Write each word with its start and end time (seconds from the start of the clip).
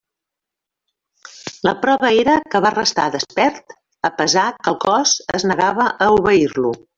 La 1.67 1.73
prova 1.83 2.09
era 2.21 2.37
que 2.55 2.61
va 2.67 2.71
restar 2.77 3.05
despert 3.17 3.77
a 4.09 4.11
pesar 4.23 4.47
que 4.57 4.67
el 4.75 4.79
cos 4.87 5.15
es 5.41 5.47
negava 5.53 5.87
a 6.09 6.11
obeir-lo. 6.17 6.75